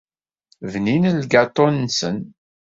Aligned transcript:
Bnin 0.71 1.03
lgaṭu-nsen. 1.17 2.17